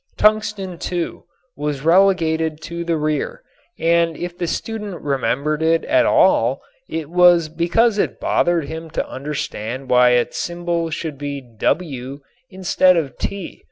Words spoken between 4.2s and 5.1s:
the student